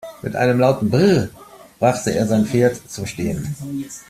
[0.23, 1.27] Mit einem lauten "Brrr!"
[1.77, 3.55] brachte er sein Pferd zum Stehen.